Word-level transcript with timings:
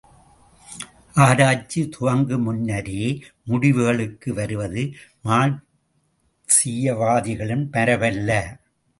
ஆராய்ச்சி 1.15 1.89
துவங்கு 1.89 2.39
முன்னரே, 2.39 3.21
முடிவுகளுக்கு 3.43 4.33
வருவது 4.33 4.93
மார்க்சீயவாதிகளின் 5.23 7.71
மரபல்ல. 7.71 8.59